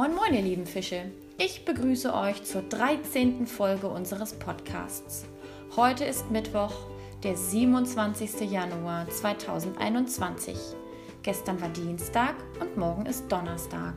Moin 0.00 0.14
moin 0.14 0.32
ihr 0.32 0.40
lieben 0.40 0.64
Fische. 0.64 1.10
Ich 1.36 1.66
begrüße 1.66 2.14
euch 2.14 2.42
zur 2.44 2.62
13. 2.62 3.46
Folge 3.46 3.86
unseres 3.86 4.32
Podcasts. 4.32 5.26
Heute 5.76 6.06
ist 6.06 6.30
Mittwoch, 6.30 6.72
der 7.22 7.36
27. 7.36 8.50
Januar 8.50 9.10
2021. 9.10 10.56
Gestern 11.22 11.60
war 11.60 11.68
Dienstag 11.68 12.34
und 12.62 12.78
morgen 12.78 13.04
ist 13.04 13.30
Donnerstag. 13.30 13.92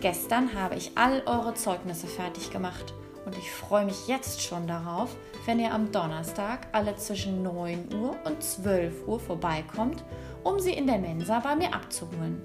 Gestern 0.00 0.54
habe 0.54 0.76
ich 0.76 0.92
all 0.94 1.24
eure 1.26 1.54
Zeugnisse 1.54 2.06
fertig 2.06 2.52
gemacht 2.52 2.94
und 3.26 3.36
ich 3.36 3.50
freue 3.50 3.86
mich 3.86 4.06
jetzt 4.06 4.42
schon 4.42 4.68
darauf, 4.68 5.16
wenn 5.44 5.58
ihr 5.58 5.74
am 5.74 5.90
Donnerstag 5.90 6.68
alle 6.70 6.94
zwischen 6.94 7.42
9 7.42 7.92
Uhr 8.00 8.16
und 8.24 8.40
12 8.40 9.08
Uhr 9.08 9.18
vorbeikommt, 9.18 10.04
um 10.44 10.60
sie 10.60 10.72
in 10.72 10.86
der 10.86 10.98
Mensa 10.98 11.40
bei 11.40 11.56
mir 11.56 11.74
abzuholen. 11.74 12.40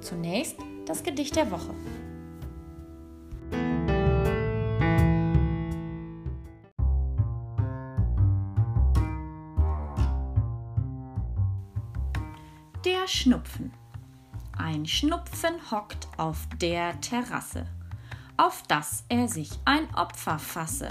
Zunächst 0.00 0.56
das 0.86 1.02
Gedicht 1.02 1.36
der 1.36 1.50
Woche. 1.50 1.74
Der 12.84 13.08
Schnupfen. 13.08 13.72
Ein 14.56 14.86
Schnupfen 14.86 15.54
hockt 15.70 16.08
auf 16.16 16.46
der 16.60 16.98
Terrasse, 17.00 17.66
auf 18.36 18.62
dass 18.68 19.04
er 19.08 19.28
sich 19.28 19.50
ein 19.64 19.92
Opfer 19.94 20.38
fasse, 20.38 20.88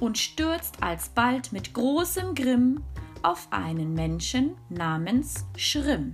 und 0.00 0.18
stürzt 0.18 0.82
alsbald 0.82 1.52
mit 1.52 1.74
großem 1.74 2.34
Grimm 2.34 2.82
auf 3.22 3.48
einen 3.50 3.92
Menschen 3.94 4.56
namens 4.68 5.46
Schrimm. 5.56 6.12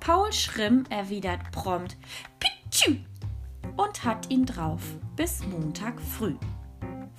Paul 0.00 0.32
Schrimm 0.32 0.84
erwidert 0.90 1.50
prompt 1.52 1.96
Pitschü 2.38 2.98
und 3.76 4.04
hat 4.04 4.30
ihn 4.30 4.46
drauf 4.46 4.80
bis 5.16 5.44
Montag 5.46 6.00
früh. 6.00 6.34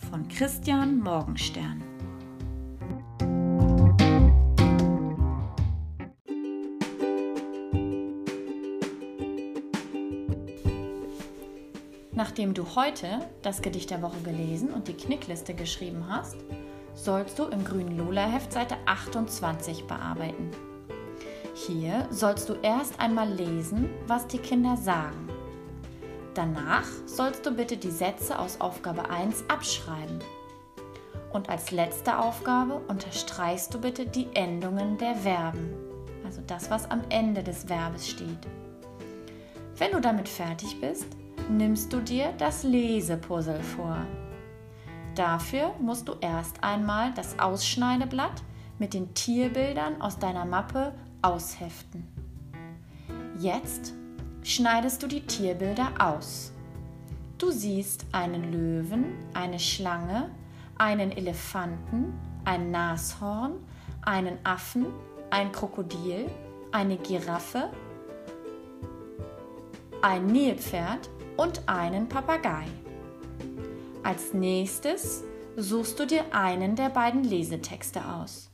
Von 0.09 0.27
Christian 0.27 0.99
Morgenstern. 0.99 1.83
Nachdem 12.11 12.53
du 12.53 12.75
heute 12.75 13.19
das 13.43 13.61
Gedicht 13.61 13.91
der 13.91 14.01
Woche 14.01 14.19
gelesen 14.23 14.73
und 14.73 14.87
die 14.87 14.93
Knickliste 14.93 15.53
geschrieben 15.53 16.05
hast, 16.09 16.37
sollst 16.93 17.39
du 17.39 17.45
im 17.45 17.63
grünen 17.63 17.97
Lola-Heft 17.97 18.51
Seite 18.51 18.75
28 18.85 19.85
bearbeiten. 19.85 20.51
Hier 21.67 22.07
sollst 22.09 22.47
du 22.47 22.53
erst 22.61 23.01
einmal 23.01 23.29
lesen, 23.29 23.89
was 24.07 24.25
die 24.27 24.37
Kinder 24.37 24.77
sagen. 24.77 25.27
Danach 26.33 26.87
sollst 27.05 27.45
du 27.45 27.51
bitte 27.51 27.75
die 27.75 27.91
Sätze 27.91 28.39
aus 28.39 28.61
Aufgabe 28.61 29.09
1 29.09 29.43
abschreiben. 29.49 30.19
Und 31.33 31.49
als 31.49 31.71
letzte 31.71 32.17
Aufgabe 32.17 32.79
unterstreichst 32.87 33.73
du 33.73 33.81
bitte 33.81 34.05
die 34.05 34.27
Endungen 34.35 34.97
der 34.97 35.15
Verben, 35.15 35.73
also 36.23 36.41
das, 36.47 36.71
was 36.71 36.89
am 36.89 37.01
Ende 37.09 37.43
des 37.43 37.65
Verbes 37.65 38.07
steht. 38.07 38.47
Wenn 39.75 39.91
du 39.91 39.99
damit 39.99 40.29
fertig 40.29 40.79
bist, 40.79 41.07
nimmst 41.49 41.91
du 41.91 41.99
dir 41.99 42.31
das 42.37 42.63
Lesepuzzle 42.63 43.61
vor. 43.61 43.97
Dafür 45.13 45.75
musst 45.81 46.07
du 46.07 46.13
erst 46.21 46.63
einmal 46.63 47.13
das 47.15 47.37
Ausschneideblatt 47.37 48.43
mit 48.77 48.93
den 48.93 49.13
Tierbildern 49.13 50.01
aus 50.01 50.17
deiner 50.19 50.45
Mappe 50.45 50.93
ausheften. 51.21 52.07
Jetzt 53.39 53.93
schneidest 54.43 55.01
du 55.03 55.07
die 55.07 55.21
Tierbilder 55.21 55.93
aus. 55.99 56.51
Du 57.37 57.51
siehst 57.51 58.05
einen 58.11 58.51
Löwen, 58.51 59.13
eine 59.33 59.59
Schlange, 59.59 60.29
einen 60.77 61.11
Elefanten, 61.11 62.13
ein 62.45 62.71
Nashorn, 62.71 63.53
einen 64.01 64.37
Affen, 64.43 64.87
ein 65.29 65.51
Krokodil, 65.51 66.29
eine 66.71 66.97
Giraffe, 66.97 67.69
ein 70.01 70.25
Nilpferd 70.27 71.09
und 71.37 71.67
einen 71.67 72.07
Papagei. 72.09 72.65
Als 74.03 74.33
nächstes 74.33 75.23
suchst 75.55 75.99
du 75.99 76.05
dir 76.05 76.23
einen 76.33 76.75
der 76.75 76.89
beiden 76.89 77.23
Lesetexte 77.23 78.03
aus. 78.05 78.48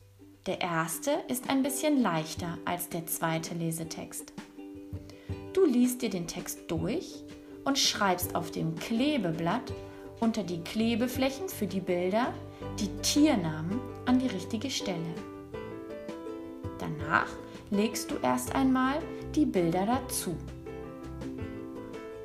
Der 0.46 0.60
erste 0.60 1.10
ist 1.26 1.50
ein 1.50 1.64
bisschen 1.64 2.00
leichter 2.00 2.56
als 2.64 2.88
der 2.88 3.04
zweite 3.06 3.52
Lesetext. 3.54 4.32
Du 5.52 5.66
liest 5.66 6.02
dir 6.02 6.10
den 6.10 6.28
Text 6.28 6.60
durch 6.68 7.24
und 7.64 7.80
schreibst 7.80 8.36
auf 8.36 8.52
dem 8.52 8.76
Klebeblatt 8.76 9.72
unter 10.20 10.44
die 10.44 10.60
Klebeflächen 10.60 11.48
für 11.48 11.66
die 11.66 11.80
Bilder 11.80 12.32
die 12.78 12.96
Tiernamen 13.02 13.80
an 14.04 14.20
die 14.20 14.28
richtige 14.28 14.70
Stelle. 14.70 15.14
Danach 16.78 17.28
legst 17.70 18.12
du 18.12 18.14
erst 18.22 18.54
einmal 18.54 19.00
die 19.34 19.46
Bilder 19.46 19.84
dazu. 19.84 20.36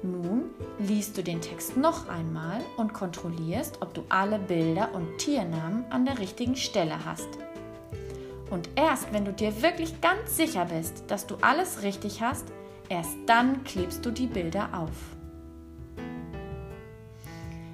Nun 0.03 0.51
liest 0.77 1.17
du 1.17 1.23
den 1.23 1.41
Text 1.41 1.75
noch 1.75 2.07
einmal 2.07 2.61
und 2.77 2.93
kontrollierst, 2.93 3.81
ob 3.81 3.95
du 3.95 4.03
alle 4.09 4.37
Bilder 4.37 4.93
und 4.93 5.17
Tiernamen 5.17 5.85
an 5.89 6.05
der 6.05 6.19
richtigen 6.19 6.55
Stelle 6.55 7.03
hast. 7.03 7.27
Und 8.51 8.69
erst 8.75 9.11
wenn 9.13 9.25
du 9.25 9.31
dir 9.33 9.61
wirklich 9.61 10.01
ganz 10.01 10.35
sicher 10.35 10.65
bist, 10.65 11.09
dass 11.09 11.25
du 11.25 11.37
alles 11.41 11.83
richtig 11.83 12.21
hast, 12.21 12.45
erst 12.89 13.15
dann 13.25 13.63
klebst 13.63 14.05
du 14.05 14.11
die 14.11 14.27
Bilder 14.27 14.69
auf. 14.73 14.91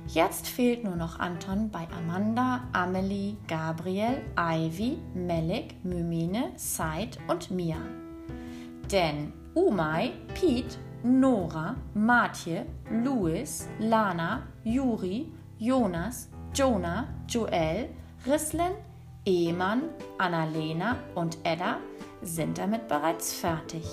Jetzt 0.07 0.47
fehlt 0.47 0.83
nur 0.83 0.95
noch 0.95 1.19
Anton 1.19 1.69
bei 1.69 1.87
Amanda, 1.97 2.63
Amelie, 2.71 3.35
Gabriel, 3.47 4.21
Ivy, 4.39 4.99
Melik, 5.13 5.83
Mymene, 5.83 6.51
Said 6.55 7.17
und 7.27 7.51
Mia. 7.51 7.77
Denn 8.91 9.33
Umay, 9.53 10.11
Pete, 10.33 10.77
Nora, 11.03 11.75
Matje, 11.93 12.65
Louis, 12.89 13.67
Lana, 13.79 14.43
Juri, 14.63 15.31
Jonas, 15.57 16.29
Jonah, 16.53 17.07
Joel, 17.27 17.89
Rislen, 18.25 18.73
Ehemann, 19.27 19.89
Annalena 20.17 21.03
und 21.13 21.37
Edda 21.43 21.81
sind 22.21 22.57
damit 22.57 22.87
bereits 22.87 23.33
fertig. 23.33 23.83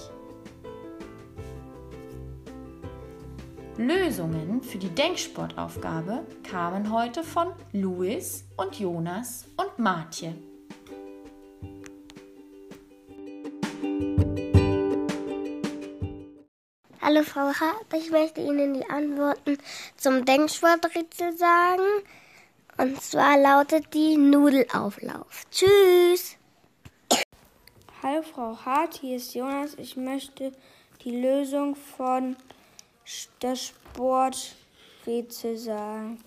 Lösungen 3.77 4.62
für 4.62 4.78
die 4.78 4.91
Denksportaufgabe 4.91 6.25
kamen 6.49 6.93
heute 6.93 7.25
von 7.25 7.53
Louis 7.72 8.45
und 8.56 8.78
Jonas 8.78 9.47
und 9.56 9.77
Martje. 9.77 10.37
Hallo 17.01 17.25
Frau 17.25 17.53
Hart, 17.53 17.93
ich 17.93 18.12
möchte 18.12 18.41
Ihnen 18.41 18.75
die 18.75 18.89
Antworten 18.89 19.59
zum 19.97 20.25
Denksporträtsel 20.25 21.37
sagen. 21.37 21.83
Und 22.76 23.00
zwar 23.00 23.38
lautet 23.38 23.94
die 23.94 24.16
Nudelauflauf. 24.16 25.44
Tschüss! 25.48 26.36
Hallo 28.02 28.22
Frau 28.22 28.58
Hart, 28.64 28.94
hier 28.94 29.16
ist 29.16 29.32
Jonas. 29.34 29.74
Ich 29.74 29.96
möchte 29.96 30.50
die 31.04 31.20
Lösung 31.20 31.76
von 31.76 32.36
der 33.40 33.54
Sporträtsel 33.54 35.56
sagen. 35.56 36.18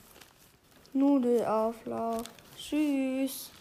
Nudelauflauf. 0.93 2.23
Tschüss! 2.57 3.51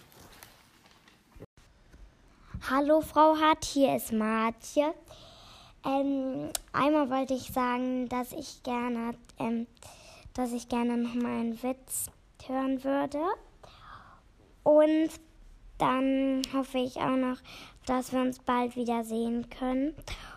Hallo 2.70 3.00
Frau 3.00 3.36
Hart, 3.36 3.64
hier 3.64 3.96
ist 3.96 4.12
Martje. 4.12 4.94
Ähm, 5.84 6.50
einmal 6.72 7.10
wollte 7.10 7.34
ich 7.34 7.52
sagen, 7.52 8.08
dass 8.08 8.32
ich 8.32 8.62
gerne, 8.62 9.14
ähm, 9.40 9.66
dass 10.34 10.52
ich 10.52 10.68
gerne 10.68 10.96
noch 10.96 11.14
mal 11.14 11.40
einen 11.40 11.60
Witz 11.62 12.10
hören 12.48 12.82
würde. 12.84 13.18
Und 14.62 15.10
dann 15.78 16.42
hoffe 16.52 16.78
ich 16.78 16.96
auch 16.96 17.16
noch, 17.16 17.38
dass 17.86 18.12
wir 18.12 18.20
uns 18.20 18.38
bald 18.38 18.76
wieder 18.76 19.04
sehen 19.04 19.48
können. 19.50 19.94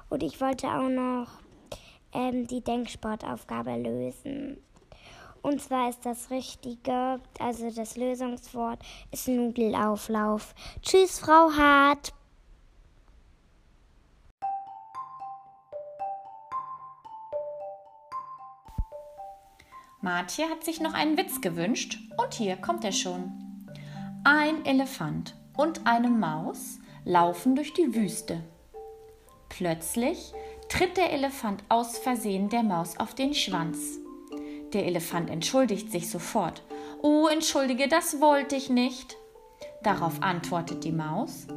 Und 0.09 0.23
ich 0.23 0.39
wollte 0.41 0.67
auch 0.67 0.89
noch 0.89 1.27
ähm, 2.13 2.47
die 2.47 2.61
Denksportaufgabe 2.61 3.75
lösen. 3.77 4.57
Und 5.41 5.61
zwar 5.61 5.89
ist 5.89 6.05
das 6.05 6.29
Richtige, 6.31 7.21
also 7.39 7.71
das 7.71 7.95
Lösungswort 7.95 8.79
ist 9.11 9.27
Nudelauflauf. 9.27 10.53
Tschüss, 10.81 11.19
Frau 11.19 11.51
Hart. 11.51 12.13
Martje 20.01 20.49
hat 20.49 20.63
sich 20.63 20.79
noch 20.79 20.93
einen 20.93 21.17
Witz 21.17 21.41
gewünscht 21.41 21.99
und 22.17 22.33
hier 22.33 22.55
kommt 22.55 22.85
er 22.85 22.93
schon. 22.93 23.31
Ein 24.23 24.65
Elefant 24.65 25.35
und 25.57 25.85
eine 25.85 26.09
Maus 26.09 26.79
laufen 27.03 27.55
durch 27.55 27.73
die 27.73 27.93
Wüste. 27.93 28.41
Plötzlich 29.49 30.33
tritt 30.69 30.95
der 30.95 31.11
Elefant 31.11 31.63
aus 31.67 31.97
Versehen 31.97 32.47
der 32.49 32.63
Maus 32.63 32.97
auf 32.97 33.13
den 33.13 33.33
Schwanz. 33.33 33.99
Der 34.71 34.85
Elefant 34.85 35.29
entschuldigt 35.29 35.91
sich 35.91 36.09
sofort. 36.09 36.61
Oh, 37.01 37.27
entschuldige, 37.27 37.87
das 37.87 38.21
wollte 38.21 38.55
ich 38.55 38.69
nicht. 38.69 39.17
Darauf 39.83 40.21
antwortet 40.21 40.83
die 40.83 40.91
Maus, 40.91 41.47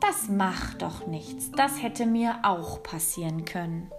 das 0.00 0.28
macht 0.28 0.82
doch 0.82 1.06
nichts, 1.06 1.50
das 1.52 1.82
hätte 1.82 2.06
mir 2.06 2.40
auch 2.42 2.82
passieren 2.82 3.44
können. 3.44 3.90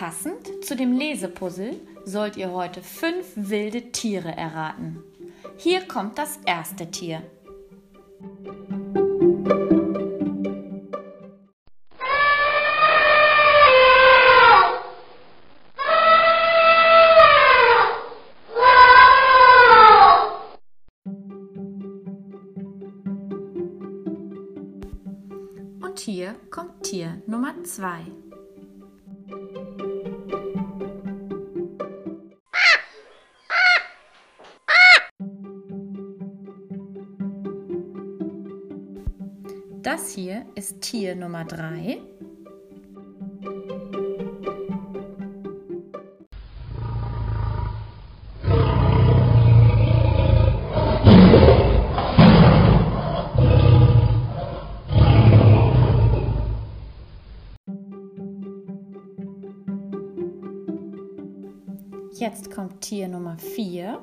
Passend 0.00 0.64
zu 0.64 0.76
dem 0.76 0.92
Lesepuzzle 0.92 1.78
sollt 2.06 2.38
ihr 2.38 2.52
heute 2.52 2.80
fünf 2.80 3.26
wilde 3.34 3.92
Tiere 3.92 4.34
erraten. 4.34 5.02
Hier 5.58 5.82
kommt 5.82 6.16
das 6.16 6.38
erste 6.46 6.90
Tier. 6.90 7.22
Und 25.82 25.98
hier 25.98 26.36
kommt 26.50 26.84
Tier 26.84 27.20
Nummer 27.26 27.52
zwei. 27.64 28.06
Das 40.00 40.14
hier 40.14 40.46
ist 40.54 40.80
Tier 40.80 41.14
Nummer 41.14 41.44
3. 41.44 42.00
Jetzt 62.14 62.50
kommt 62.50 62.80
Tier 62.80 63.06
Nummer 63.06 63.36
4. 63.36 64.02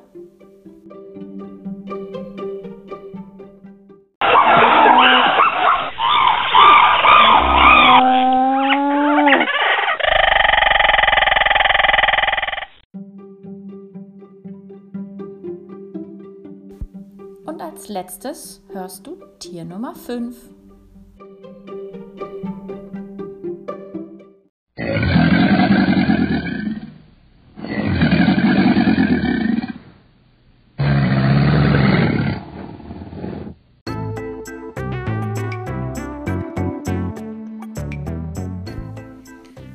als 17.77 17.89
letztes 17.89 18.63
hörst 18.73 19.05
du 19.05 19.17
Tier 19.37 19.63
Nummer 19.63 19.93
5. 19.93 20.35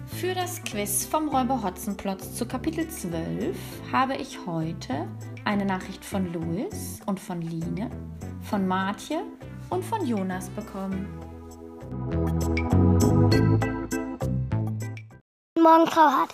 Für 0.06 0.34
das 0.34 0.60
Quiz 0.64 1.04
vom 1.04 1.28
Räuber 1.28 1.62
Hotzenplotz 1.62 2.34
zu 2.34 2.46
Kapitel 2.46 2.88
12 2.88 3.56
habe 3.92 4.16
ich 4.16 4.44
heute 4.44 5.06
eine 5.44 5.64
Nachricht 5.64 6.04
von 6.04 6.32
Louis 6.32 7.00
und 7.06 7.18
von 7.18 7.42
Line, 7.42 7.90
von 8.42 8.66
Martje 8.66 9.22
und 9.70 9.84
von 9.84 10.06
Jonas 10.06 10.48
bekommen. 10.50 11.08
Guten 15.54 15.62
Morgen, 15.62 15.86
Frau 15.86 16.02
Hart. 16.02 16.32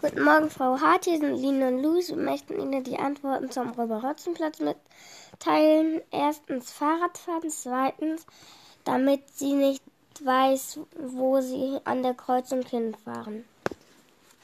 Guten 0.00 0.24
Morgen, 0.24 0.50
Frau 0.50 0.80
Hart. 0.80 1.04
Hier 1.04 1.18
sind 1.18 1.36
Lina 1.36 1.68
und 1.68 1.82
Louis. 1.82 2.08
Wir 2.08 2.16
möchten 2.16 2.58
Ihnen 2.58 2.82
die 2.84 2.98
Antworten 2.98 3.50
zum 3.50 3.70
Räuber-Hotzenplatz 3.70 4.60
mitteilen. 4.60 6.00
Erstens 6.10 6.70
Fahrradfahren. 6.70 7.50
Zweitens, 7.50 8.26
damit 8.84 9.28
sie 9.34 9.52
nicht 9.52 9.82
weiß, 10.24 10.80
wo 10.96 11.40
sie 11.40 11.78
an 11.84 12.02
der 12.02 12.14
Kreuzung 12.14 12.62
hinfahren. 12.62 13.44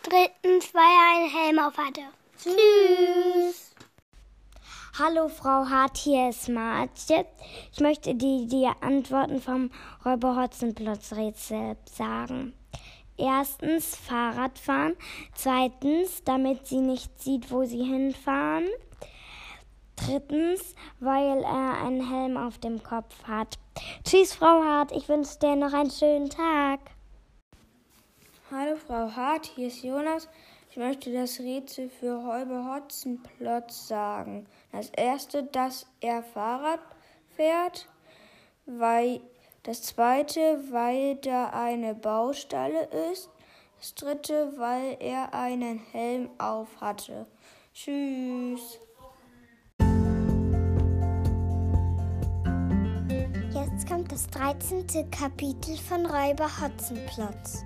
Drittens, 0.02 0.74
weil 0.74 0.82
er 0.82 1.16
einen 1.16 1.30
Helm 1.30 1.58
auf 1.58 1.78
hatte. 1.78 2.02
Tschüss. 2.38 3.65
Hallo 4.98 5.28
Frau 5.28 5.68
Hart, 5.68 5.98
hier 5.98 6.30
ist 6.30 6.48
Martje. 6.48 7.26
Ich 7.70 7.80
möchte 7.80 8.14
die, 8.14 8.46
die 8.46 8.66
Antworten 8.80 9.42
vom 9.42 9.70
Räuber 10.06 10.36
Hotzenplotz 10.36 11.12
Rätsel 11.12 11.76
sagen. 11.84 12.54
Erstens 13.18 13.94
Fahrradfahren. 13.94 14.96
Zweitens, 15.34 16.24
damit 16.24 16.66
sie 16.66 16.80
nicht 16.80 17.20
sieht, 17.20 17.50
wo 17.50 17.64
sie 17.64 17.84
hinfahren. 17.84 18.64
Drittens, 19.96 20.74
weil 20.98 21.42
er 21.42 21.82
einen 21.84 22.08
Helm 22.08 22.38
auf 22.38 22.56
dem 22.56 22.82
Kopf 22.82 23.22
hat. 23.24 23.58
Tschüss, 24.02 24.32
Frau 24.32 24.64
Hart. 24.64 24.92
Ich 24.92 25.10
wünsche 25.10 25.38
dir 25.38 25.56
noch 25.56 25.74
einen 25.74 25.90
schönen 25.90 26.30
Tag. 26.30 26.80
Hallo 28.50 28.76
Frau 28.76 29.10
Hart, 29.10 29.44
hier 29.44 29.66
ist 29.66 29.82
Jonas. 29.82 30.26
Ich 30.70 30.82
möchte 30.82 31.10
das 31.10 31.40
Rätsel 31.40 31.88
für 31.88 32.16
Räuber 32.16 32.74
Hotzenplotz 32.74 33.88
sagen. 33.88 34.46
Das 34.76 34.90
erste, 34.90 35.42
dass 35.42 35.86
er 36.02 36.22
Fahrrad 36.22 36.80
fährt, 37.34 37.88
weil 38.66 39.22
das 39.62 39.82
zweite, 39.82 40.60
weil 40.70 41.16
da 41.16 41.48
eine 41.48 41.94
Baustelle 41.94 42.84
ist. 43.10 43.30
Das 43.78 43.94
dritte, 43.94 44.52
weil 44.58 44.98
er 45.00 45.32
einen 45.32 45.78
Helm 45.78 46.28
auf 46.36 46.68
hatte. 46.78 47.26
Tschüss. 47.72 48.78
Jetzt 53.54 53.88
kommt 53.88 54.12
das 54.12 54.26
13. 54.28 55.10
Kapitel 55.10 55.78
von 55.78 56.04
Räuber 56.04 56.50
Hotzenplotz. 56.60 57.64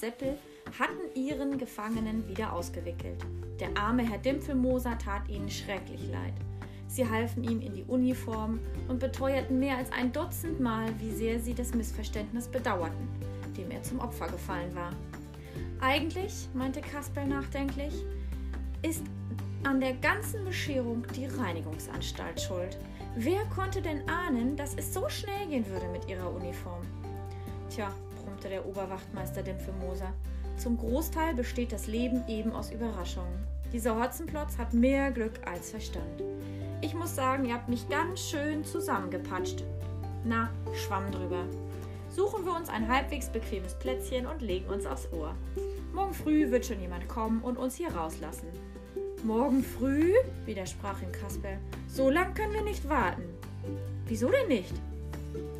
Seppel 0.00 0.38
hatten 0.78 1.14
ihren 1.14 1.58
Gefangenen 1.58 2.26
wieder 2.26 2.54
ausgewickelt. 2.54 3.22
Der 3.60 3.68
arme 3.76 4.02
Herr 4.02 4.18
Dimpfelmoser 4.18 4.96
tat 4.96 5.28
ihnen 5.28 5.50
schrecklich 5.50 6.08
leid. 6.10 6.32
Sie 6.88 7.08
halfen 7.08 7.44
ihm 7.44 7.60
in 7.60 7.74
die 7.74 7.84
Uniform 7.84 8.58
und 8.88 8.98
beteuerten 8.98 9.58
mehr 9.58 9.76
als 9.76 9.92
ein 9.92 10.10
Dutzend 10.10 10.58
Mal, 10.58 10.88
wie 10.98 11.10
sehr 11.10 11.38
sie 11.38 11.54
das 11.54 11.74
Missverständnis 11.74 12.48
bedauerten, 12.48 13.08
dem 13.56 13.70
er 13.70 13.82
zum 13.82 14.00
Opfer 14.00 14.26
gefallen 14.28 14.74
war. 14.74 14.90
Eigentlich, 15.80 16.48
meinte 16.54 16.80
Kasperl 16.80 17.28
nachdenklich, 17.28 17.94
ist 18.82 19.04
an 19.64 19.80
der 19.80 19.92
ganzen 19.94 20.44
Bescherung 20.46 21.06
die 21.14 21.26
Reinigungsanstalt 21.26 22.40
schuld. 22.40 22.78
Wer 23.16 23.44
konnte 23.54 23.82
denn 23.82 24.08
ahnen, 24.08 24.56
dass 24.56 24.74
es 24.74 24.94
so 24.94 25.08
schnell 25.10 25.46
gehen 25.48 25.66
würde 25.68 25.88
mit 25.88 26.08
ihrer 26.08 26.32
Uniform? 26.32 26.82
Tja, 27.68 27.92
brummte 28.30 28.48
der 28.48 28.64
Oberwachtmeister 28.64 29.42
Dimpfelmoser. 29.42 30.12
Zum 30.56 30.78
Großteil 30.78 31.34
besteht 31.34 31.72
das 31.72 31.88
Leben 31.88 32.22
eben 32.28 32.52
aus 32.52 32.70
Überraschungen. 32.70 33.44
Dieser 33.72 34.00
Hotzenplotz 34.00 34.56
hat 34.56 34.72
mehr 34.72 35.10
Glück 35.10 35.40
als 35.46 35.70
Verstand. 35.70 36.22
Ich 36.80 36.94
muss 36.94 37.16
sagen, 37.16 37.44
ihr 37.44 37.54
habt 37.54 37.68
mich 37.68 37.88
ganz 37.88 38.20
schön 38.20 38.64
zusammengepatscht. 38.64 39.64
Na, 40.24 40.48
Schwamm 40.74 41.10
drüber. 41.10 41.44
Suchen 42.08 42.44
wir 42.44 42.54
uns 42.54 42.68
ein 42.68 42.88
halbwegs 42.88 43.28
bequemes 43.28 43.74
Plätzchen 43.74 44.26
und 44.26 44.42
legen 44.42 44.68
uns 44.70 44.86
aufs 44.86 45.12
Ohr. 45.12 45.34
Morgen 45.92 46.14
früh 46.14 46.50
wird 46.50 46.66
schon 46.66 46.80
jemand 46.80 47.08
kommen 47.08 47.42
und 47.42 47.58
uns 47.58 47.74
hier 47.74 47.92
rauslassen. 47.92 48.46
Morgen 49.24 49.64
früh? 49.64 50.14
widersprach 50.46 51.02
ihm 51.02 51.10
Kasper. 51.10 51.58
So 51.88 52.10
lang 52.10 52.34
können 52.34 52.54
wir 52.54 52.62
nicht 52.62 52.88
warten. 52.88 53.24
Wieso 54.06 54.30
denn 54.30 54.48
nicht? 54.48 54.74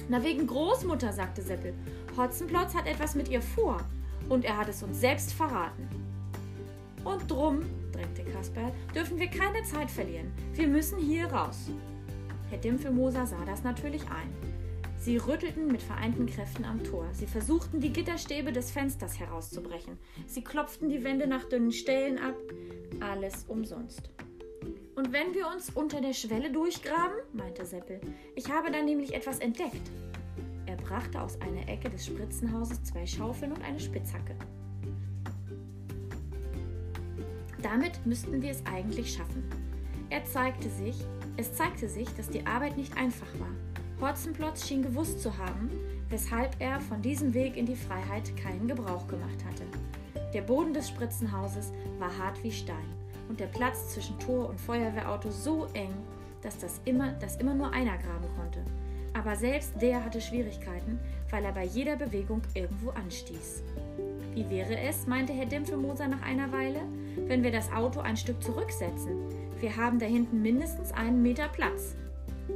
Na, 0.08 0.24
wegen 0.24 0.44
Großmutter, 0.44 1.12
sagte 1.12 1.40
Seppel. 1.40 1.72
Hotzenplotz 2.20 2.74
hat 2.74 2.86
etwas 2.86 3.14
mit 3.14 3.28
ihr 3.28 3.40
vor 3.40 3.80
und 4.28 4.44
er 4.44 4.58
hat 4.58 4.68
es 4.68 4.82
uns 4.82 5.00
selbst 5.00 5.32
verraten. 5.32 5.88
Und 7.04 7.30
drum, 7.30 7.62
drängte 7.92 8.24
Kasperl, 8.24 8.72
dürfen 8.94 9.18
wir 9.18 9.28
keine 9.28 9.62
Zeit 9.62 9.90
verlieren. 9.90 10.30
Wir 10.52 10.68
müssen 10.68 10.98
hier 10.98 11.26
raus. 11.26 11.70
Herr 12.50 12.58
Dimpfelmoser 12.58 13.26
sah 13.26 13.44
das 13.46 13.64
natürlich 13.64 14.02
ein. 14.10 14.30
Sie 14.98 15.16
rüttelten 15.16 15.68
mit 15.68 15.80
vereinten 15.80 16.26
Kräften 16.26 16.66
am 16.66 16.84
Tor. 16.84 17.08
Sie 17.12 17.26
versuchten, 17.26 17.80
die 17.80 17.92
Gitterstäbe 17.92 18.52
des 18.52 18.70
Fensters 18.70 19.18
herauszubrechen. 19.18 19.98
Sie 20.26 20.44
klopften 20.44 20.90
die 20.90 21.02
Wände 21.02 21.26
nach 21.26 21.44
dünnen 21.44 21.72
Stellen 21.72 22.18
ab. 22.18 22.34
Alles 23.00 23.46
umsonst. 23.48 24.10
Und 24.94 25.10
wenn 25.14 25.32
wir 25.32 25.48
uns 25.48 25.70
unter 25.70 26.02
der 26.02 26.12
Schwelle 26.12 26.52
durchgraben, 26.52 27.16
meinte 27.32 27.64
Seppel, 27.64 28.02
ich 28.34 28.50
habe 28.50 28.70
da 28.70 28.82
nämlich 28.82 29.14
etwas 29.14 29.38
entdeckt. 29.38 29.90
Er 30.70 30.76
brachte 30.76 31.20
aus 31.20 31.36
einer 31.40 31.68
Ecke 31.68 31.90
des 31.90 32.06
Spritzenhauses 32.06 32.80
zwei 32.84 33.04
Schaufeln 33.04 33.50
und 33.50 33.64
eine 33.64 33.80
Spitzhacke. 33.80 34.36
Damit 37.60 38.06
müssten 38.06 38.40
wir 38.40 38.52
es 38.52 38.64
eigentlich 38.66 39.14
schaffen. 39.14 39.42
Er 40.10 40.24
zeigte 40.26 40.70
sich, 40.70 40.94
es 41.36 41.52
zeigte 41.54 41.88
sich, 41.88 42.08
dass 42.14 42.28
die 42.28 42.46
Arbeit 42.46 42.76
nicht 42.76 42.96
einfach 42.96 43.26
war. 43.40 44.08
Hotzenplotz 44.08 44.68
schien 44.68 44.82
gewusst 44.82 45.20
zu 45.20 45.36
haben, 45.36 45.70
weshalb 46.08 46.54
er 46.60 46.80
von 46.80 47.02
diesem 47.02 47.34
Weg 47.34 47.56
in 47.56 47.66
die 47.66 47.74
Freiheit 47.74 48.36
keinen 48.36 48.68
Gebrauch 48.68 49.08
gemacht 49.08 49.44
hatte. 49.44 49.64
Der 50.32 50.42
Boden 50.42 50.72
des 50.72 50.88
Spritzenhauses 50.88 51.72
war 51.98 52.16
hart 52.16 52.44
wie 52.44 52.52
Stein 52.52 52.94
und 53.28 53.40
der 53.40 53.46
Platz 53.46 53.92
zwischen 53.92 54.16
Tor 54.20 54.48
und 54.48 54.60
Feuerwehrauto 54.60 55.32
so 55.32 55.66
eng, 55.74 55.94
dass 56.42 56.58
das 56.58 56.80
immer, 56.84 57.10
dass 57.14 57.38
immer 57.38 57.54
nur 57.54 57.72
einer 57.72 57.98
graben 57.98 58.28
konnte. 58.36 58.64
Aber 59.14 59.36
selbst 59.36 59.72
der 59.80 60.04
hatte 60.04 60.20
Schwierigkeiten, 60.20 60.98
weil 61.30 61.44
er 61.44 61.52
bei 61.52 61.64
jeder 61.64 61.96
Bewegung 61.96 62.42
irgendwo 62.54 62.90
anstieß. 62.90 63.62
Wie 64.34 64.48
wäre 64.48 64.78
es, 64.78 65.06
meinte 65.06 65.32
Herr 65.32 65.46
Dimpfelmoser 65.46 66.06
nach 66.06 66.22
einer 66.22 66.52
Weile, 66.52 66.80
wenn 67.26 67.42
wir 67.42 67.50
das 67.50 67.72
Auto 67.72 68.00
ein 68.00 68.16
Stück 68.16 68.42
zurücksetzen? 68.42 69.16
Wir 69.60 69.76
haben 69.76 69.98
da 69.98 70.06
hinten 70.06 70.40
mindestens 70.40 70.92
einen 70.92 71.22
Meter 71.22 71.48
Platz. 71.48 71.96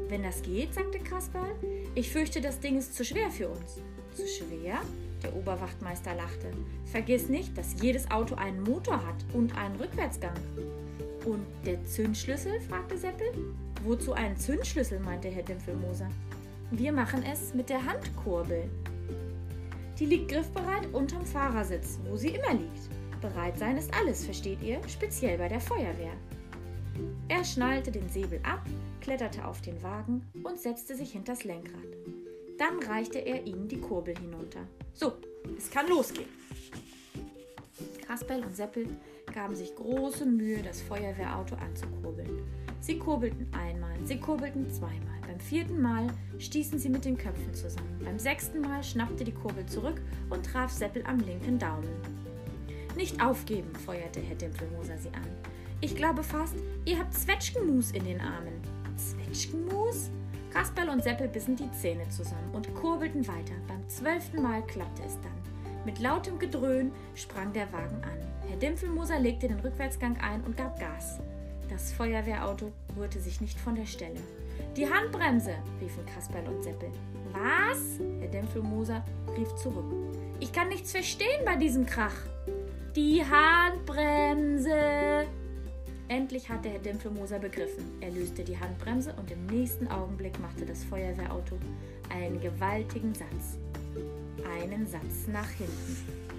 Wenn 0.08 0.22
das 0.22 0.42
geht, 0.42 0.74
sagte 0.74 0.98
Kasperl, 0.98 1.54
ich 1.94 2.10
fürchte, 2.10 2.40
das 2.40 2.60
Ding 2.60 2.78
ist 2.78 2.94
zu 2.94 3.04
schwer 3.04 3.30
für 3.30 3.48
uns. 3.48 3.80
Zu 4.14 4.26
schwer? 4.26 4.80
Der 5.22 5.34
Oberwachtmeister 5.34 6.14
lachte. 6.14 6.50
Vergiss 6.86 7.28
nicht, 7.28 7.56
dass 7.56 7.80
jedes 7.80 8.10
Auto 8.10 8.34
einen 8.36 8.62
Motor 8.62 9.04
hat 9.06 9.16
und 9.32 9.56
einen 9.56 9.76
Rückwärtsgang. 9.76 10.34
Und 11.24 11.44
der 11.64 11.82
Zündschlüssel? 11.84 12.60
fragte 12.60 12.98
Seppel. 12.98 13.26
Wozu 13.84 14.12
einen 14.12 14.36
Zündschlüssel? 14.36 15.00
meinte 15.00 15.28
Herr 15.28 15.42
Dimpfelmoser. 15.42 16.08
Wir 16.76 16.92
machen 16.92 17.22
es 17.22 17.54
mit 17.54 17.70
der 17.70 17.86
Handkurbel. 17.86 18.68
Die 19.96 20.06
liegt 20.06 20.28
griffbereit 20.28 20.92
unterm 20.92 21.24
Fahrersitz, 21.24 22.00
wo 22.08 22.16
sie 22.16 22.30
immer 22.30 22.52
liegt. 22.52 22.90
Bereit 23.20 23.56
sein 23.56 23.76
ist 23.76 23.94
alles, 23.94 24.24
versteht 24.24 24.60
ihr? 24.60 24.80
Speziell 24.88 25.38
bei 25.38 25.46
der 25.46 25.60
Feuerwehr. 25.60 26.14
Er 27.28 27.44
schnallte 27.44 27.92
den 27.92 28.08
Säbel 28.08 28.40
ab, 28.42 28.66
kletterte 29.00 29.46
auf 29.46 29.60
den 29.60 29.80
Wagen 29.84 30.26
und 30.42 30.58
setzte 30.58 30.96
sich 30.96 31.12
hinters 31.12 31.44
Lenkrad. 31.44 31.86
Dann 32.58 32.82
reichte 32.82 33.20
er 33.20 33.46
ihnen 33.46 33.68
die 33.68 33.80
Kurbel 33.80 34.18
hinunter. 34.18 34.66
So, 34.94 35.12
es 35.56 35.70
kann 35.70 35.88
losgehen. 35.88 36.28
Kasperl 38.04 38.42
und 38.42 38.56
Seppel 38.56 38.88
gaben 39.32 39.54
sich 39.54 39.76
große 39.76 40.26
Mühe, 40.26 40.60
das 40.60 40.82
Feuerwehrauto 40.82 41.54
anzukurbeln. 41.54 42.63
Sie 42.84 42.98
kurbelten 42.98 43.48
einmal, 43.54 43.96
sie 44.04 44.18
kurbelten 44.18 44.70
zweimal. 44.70 45.18
Beim 45.26 45.40
vierten 45.40 45.80
Mal 45.80 46.06
stießen 46.38 46.78
sie 46.78 46.90
mit 46.90 47.06
den 47.06 47.16
Köpfen 47.16 47.54
zusammen. 47.54 47.98
Beim 48.04 48.18
sechsten 48.18 48.60
Mal 48.60 48.84
schnappte 48.84 49.24
die 49.24 49.32
Kurbel 49.32 49.64
zurück 49.64 50.02
und 50.28 50.44
traf 50.44 50.70
Seppel 50.70 51.02
am 51.06 51.18
linken 51.18 51.58
Daumen. 51.58 51.88
Nicht 52.94 53.24
aufgeben, 53.24 53.74
feuerte 53.86 54.20
Herr 54.20 54.36
Dimpelmoser 54.36 54.98
sie 54.98 55.08
an. 55.08 55.26
Ich 55.80 55.96
glaube 55.96 56.22
fast, 56.22 56.56
ihr 56.84 56.98
habt 56.98 57.14
Zwetschgenmus 57.14 57.90
in 57.92 58.04
den 58.04 58.20
Armen. 58.20 58.60
Zwetschgenmus? 58.98 60.10
Kasperl 60.52 60.90
und 60.90 61.02
Seppel 61.02 61.28
bissen 61.28 61.56
die 61.56 61.72
Zähne 61.72 62.06
zusammen 62.10 62.50
und 62.52 62.74
kurbelten 62.74 63.26
weiter. 63.26 63.54
Beim 63.66 63.88
zwölften 63.88 64.42
Mal 64.42 64.60
klappte 64.66 65.04
es 65.06 65.18
dann. 65.22 65.86
Mit 65.86 66.00
lautem 66.00 66.38
Gedröhn 66.38 66.92
sprang 67.14 67.50
der 67.54 67.72
Wagen 67.72 68.04
an. 68.04 68.18
Herr 68.46 68.58
Dimpfelmoser 68.58 69.18
legte 69.20 69.48
den 69.48 69.60
Rückwärtsgang 69.60 70.18
ein 70.18 70.44
und 70.44 70.58
gab 70.58 70.78
Gas. 70.78 71.18
Das 71.68 71.92
Feuerwehrauto 71.92 72.72
rührte 72.96 73.20
sich 73.20 73.40
nicht 73.40 73.58
von 73.58 73.74
der 73.74 73.86
Stelle. 73.86 74.20
Die 74.76 74.88
Handbremse, 74.88 75.54
riefen 75.80 76.04
Kasperl 76.06 76.46
und 76.48 76.62
Seppel. 76.62 76.90
Was? 77.32 77.98
Herr 78.20 78.28
Dämpfelmoser 78.28 79.04
rief 79.36 79.52
zurück. 79.56 79.92
Ich 80.40 80.52
kann 80.52 80.68
nichts 80.68 80.92
verstehen 80.92 81.44
bei 81.44 81.56
diesem 81.56 81.86
Krach. 81.86 82.14
Die 82.94 83.22
Handbremse! 83.24 85.26
Endlich 86.08 86.48
hatte 86.48 86.68
Herr 86.68 86.78
Dämpfelmoser 86.78 87.38
begriffen. 87.38 87.84
Er 88.00 88.10
löste 88.10 88.44
die 88.44 88.58
Handbremse 88.58 89.14
und 89.14 89.30
im 89.30 89.46
nächsten 89.46 89.88
Augenblick 89.88 90.38
machte 90.38 90.66
das 90.66 90.84
Feuerwehrauto 90.84 91.58
einen 92.10 92.40
gewaltigen 92.40 93.14
Satz. 93.14 93.58
Einen 94.60 94.86
Satz 94.86 95.26
nach 95.32 95.48
hinten. 95.50 96.33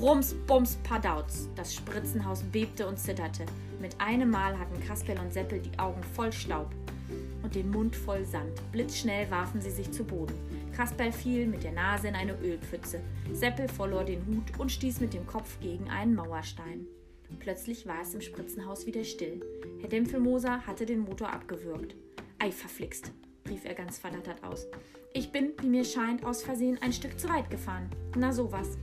Rums, 0.00 0.34
Bums, 0.46 0.76
Padauz. 0.84 1.48
Das 1.56 1.74
Spritzenhaus 1.74 2.42
bebte 2.42 2.86
und 2.86 2.98
zitterte. 2.98 3.46
Mit 3.80 4.00
einem 4.00 4.30
Mal 4.30 4.58
hatten 4.58 4.80
Kasperl 4.86 5.18
und 5.18 5.32
Seppel 5.32 5.60
die 5.60 5.78
Augen 5.78 6.02
voll 6.02 6.32
Staub 6.32 6.70
und 7.42 7.54
den 7.54 7.70
Mund 7.70 7.94
voll 7.94 8.24
Sand. 8.24 8.60
Blitzschnell 8.72 9.30
warfen 9.30 9.60
sie 9.60 9.70
sich 9.70 9.90
zu 9.92 10.04
Boden. 10.04 10.34
Kasperl 10.76 11.12
fiel 11.12 11.46
mit 11.46 11.62
der 11.62 11.72
Nase 11.72 12.08
in 12.08 12.14
eine 12.14 12.36
Ölpfütze. 12.40 13.00
Seppel 13.32 13.68
verlor 13.68 14.04
den 14.04 14.26
Hut 14.26 14.58
und 14.58 14.72
stieß 14.72 15.00
mit 15.00 15.14
dem 15.14 15.26
Kopf 15.26 15.58
gegen 15.60 15.88
einen 15.88 16.14
Mauerstein. 16.14 16.86
Plötzlich 17.38 17.86
war 17.86 18.02
es 18.02 18.14
im 18.14 18.20
Spritzenhaus 18.20 18.86
wieder 18.86 19.04
still. 19.04 19.40
Herr 19.80 19.88
Dämpfelmoser 19.88 20.66
hatte 20.66 20.86
den 20.86 21.00
Motor 21.00 21.32
abgewürgt. 21.32 21.94
Ei, 22.38 22.50
verflixt, 22.50 23.12
rief 23.48 23.64
er 23.64 23.74
ganz 23.74 23.98
verdattert 23.98 24.42
aus. 24.44 24.66
Ich 25.12 25.32
bin, 25.32 25.52
wie 25.60 25.68
mir 25.68 25.84
scheint, 25.84 26.24
aus 26.24 26.42
Versehen 26.42 26.78
ein 26.82 26.92
Stück 26.92 27.18
zu 27.18 27.28
weit 27.28 27.48
gefahren. 27.50 27.88
Na 28.16 28.32
sowas. 28.32 28.76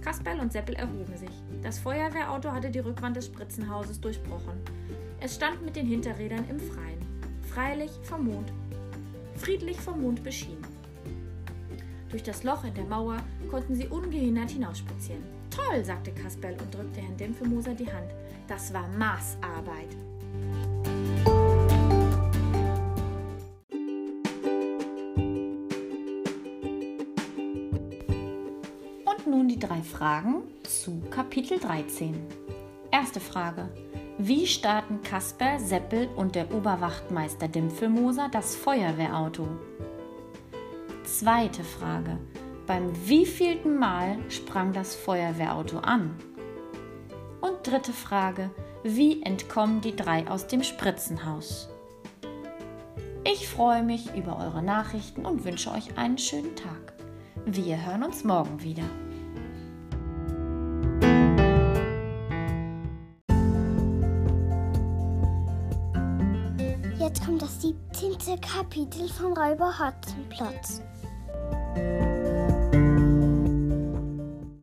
Kasperl 0.00 0.40
und 0.40 0.52
Seppel 0.52 0.74
erhoben 0.74 1.16
sich. 1.16 1.30
Das 1.62 1.78
Feuerwehrauto 1.78 2.50
hatte 2.50 2.70
die 2.70 2.80
Rückwand 2.80 3.16
des 3.16 3.26
Spritzenhauses 3.26 4.00
durchbrochen. 4.00 4.60
Es 5.20 5.34
stand 5.36 5.64
mit 5.64 5.76
den 5.76 5.86
Hinterrädern 5.86 6.44
im 6.50 6.60
Freien, 6.60 7.00
freilich 7.42 7.90
vom 8.02 8.26
Mond, 8.26 8.52
friedlich 9.36 9.80
vom 9.80 10.02
Mond 10.02 10.22
beschienen. 10.22 10.64
Durch 12.10 12.22
das 12.22 12.44
Loch 12.44 12.64
in 12.64 12.74
der 12.74 12.84
Mauer 12.84 13.16
konnten 13.50 13.74
sie 13.74 13.88
ungehindert 13.88 14.50
hinausspazieren. 14.50 15.24
Toll, 15.50 15.84
sagte 15.84 16.12
Kasperl 16.12 16.56
und 16.60 16.74
drückte 16.74 17.00
Herrn 17.00 17.16
Dämpfelmoser 17.16 17.74
die 17.74 17.92
Hand. 17.92 18.12
Das 18.46 18.72
war 18.72 18.86
Maßarbeit. 18.88 19.96
Fragen 29.96 30.42
zu 30.64 31.00
Kapitel 31.08 31.60
13. 31.60 32.20
Erste 32.90 33.20
Frage. 33.20 33.68
Wie 34.18 34.44
starten 34.44 35.00
Kasper, 35.02 35.60
Seppel 35.60 36.08
und 36.16 36.34
der 36.34 36.52
Oberwachtmeister 36.52 37.46
Dimpfelmoser 37.46 38.28
das 38.28 38.56
Feuerwehrauto? 38.56 39.46
Zweite 41.04 41.62
Frage. 41.62 42.18
Beim 42.66 42.90
wievielten 43.06 43.78
Mal 43.78 44.18
sprang 44.30 44.72
das 44.72 44.96
Feuerwehrauto 44.96 45.78
an? 45.78 46.16
Und 47.40 47.64
dritte 47.64 47.92
Frage. 47.92 48.50
Wie 48.82 49.22
entkommen 49.22 49.80
die 49.80 49.94
drei 49.94 50.26
aus 50.26 50.48
dem 50.48 50.64
Spritzenhaus? 50.64 51.68
Ich 53.22 53.46
freue 53.46 53.84
mich 53.84 54.12
über 54.16 54.38
eure 54.38 54.62
Nachrichten 54.62 55.24
und 55.24 55.44
wünsche 55.44 55.70
euch 55.70 55.96
einen 55.96 56.18
schönen 56.18 56.56
Tag. 56.56 56.94
Wir 57.46 57.86
hören 57.86 58.02
uns 58.02 58.24
morgen 58.24 58.60
wieder. 58.60 58.82
Kapitel 68.44 69.08
von 69.08 69.32
Räuber 69.32 69.72
Hotzenplotz. 69.78 70.82